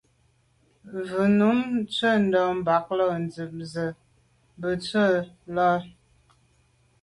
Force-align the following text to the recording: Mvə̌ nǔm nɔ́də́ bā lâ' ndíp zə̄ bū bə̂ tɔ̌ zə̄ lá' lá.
Mvə̌ 0.93 1.23
nǔm 1.37 1.57
nɔ́də́ 2.29 2.51
bā 2.65 2.75
lâ' 2.97 3.17
ndíp 3.23 3.51
zə̄ 3.71 3.89
bū 3.97 3.99
bə̂ 4.59 4.71
tɔ̌ 4.85 5.03
zə̄ 5.11 5.27
lá' 5.55 5.75
lá. 5.83 5.89